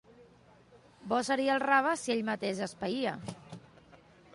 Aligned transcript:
Bo 1.11 1.19
seria 1.29 1.53
el 1.57 1.63
rave 1.67 1.95
si 2.05 2.17
ell 2.17 2.27
mateix 2.33 2.67
es 2.71 2.77
païa. 2.83 3.19